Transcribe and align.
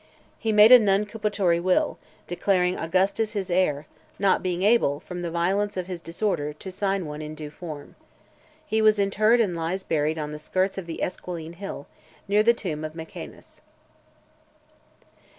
He 0.39 0.51
made 0.51 0.71
a 0.71 0.79
nuncupatory 0.79 1.59
will, 1.61 1.99
declaring 2.25 2.75
Augustus 2.75 3.33
his 3.33 3.51
heir, 3.51 3.85
not 4.17 4.41
being 4.41 4.63
able, 4.63 4.99
from 4.99 5.21
the 5.21 5.29
violence 5.29 5.77
of 5.77 5.85
his 5.85 6.01
disorder, 6.01 6.53
to 6.53 6.71
sign 6.71 7.05
one 7.05 7.21
in 7.21 7.35
due 7.35 7.51
form. 7.51 7.93
He 8.65 8.81
was 8.81 8.97
interred 8.97 9.39
and 9.39 9.55
lies 9.55 9.83
buried 9.83 10.17
on 10.17 10.31
the 10.31 10.39
skirts 10.39 10.79
of 10.79 10.87
the 10.87 11.03
Esquiline 11.03 11.53
Hill, 11.53 11.85
near 12.27 12.41
the 12.41 12.51
tomb 12.51 12.83
of 12.83 12.95
Mecaenas. 12.95 13.61